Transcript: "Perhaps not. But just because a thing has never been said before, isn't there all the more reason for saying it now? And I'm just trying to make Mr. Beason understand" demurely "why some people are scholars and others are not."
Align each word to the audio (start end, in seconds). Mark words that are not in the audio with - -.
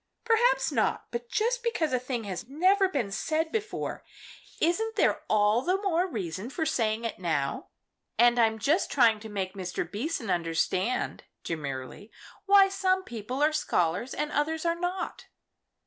"Perhaps 0.25 0.71
not. 0.71 1.05
But 1.11 1.29
just 1.29 1.61
because 1.61 1.93
a 1.93 1.99
thing 1.99 2.23
has 2.23 2.47
never 2.49 2.89
been 2.89 3.11
said 3.11 3.51
before, 3.51 4.03
isn't 4.59 4.95
there 4.95 5.21
all 5.29 5.61
the 5.61 5.77
more 5.79 6.07
reason 6.07 6.49
for 6.49 6.65
saying 6.65 7.05
it 7.05 7.19
now? 7.19 7.67
And 8.17 8.39
I'm 8.39 8.57
just 8.57 8.89
trying 8.91 9.19
to 9.19 9.29
make 9.29 9.53
Mr. 9.53 9.85
Beason 9.85 10.31
understand" 10.31 11.25
demurely 11.43 12.11
"why 12.47 12.67
some 12.67 13.03
people 13.03 13.43
are 13.43 13.53
scholars 13.53 14.15
and 14.15 14.31
others 14.31 14.65
are 14.65 14.73
not." 14.73 15.27